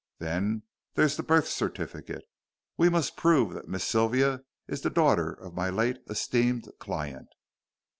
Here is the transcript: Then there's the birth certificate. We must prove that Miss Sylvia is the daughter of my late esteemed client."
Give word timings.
Then 0.17 0.63
there's 0.95 1.15
the 1.15 1.21
birth 1.21 1.47
certificate. 1.47 2.23
We 2.75 2.89
must 2.89 3.15
prove 3.15 3.53
that 3.53 3.67
Miss 3.67 3.83
Sylvia 3.83 4.41
is 4.67 4.81
the 4.81 4.89
daughter 4.89 5.31
of 5.31 5.53
my 5.53 5.69
late 5.69 5.99
esteemed 6.09 6.65
client." 6.79 7.27